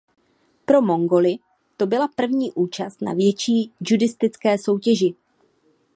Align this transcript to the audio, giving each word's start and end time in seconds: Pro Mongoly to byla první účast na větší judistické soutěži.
Pro 0.65 0.81
Mongoly 0.81 1.35
to 1.77 1.87
byla 1.87 2.07
první 2.07 2.51
účast 2.51 3.01
na 3.01 3.13
větší 3.13 3.71
judistické 3.81 4.57
soutěži. 4.57 5.15